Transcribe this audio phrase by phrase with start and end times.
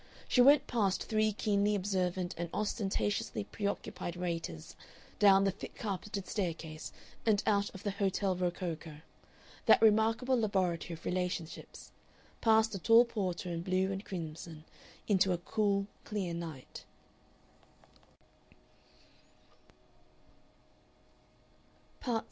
[0.27, 4.75] She went past three keenly observant and ostentatiously preoccupied waiters
[5.19, 6.91] down the thick carpeted staircase
[7.23, 9.01] and out of the Hotel Rococo,
[9.67, 11.91] that remarkable laboratory of relationships,
[12.41, 14.63] past a tall porter in blue and crimson,
[15.07, 16.83] into a cool, clear night.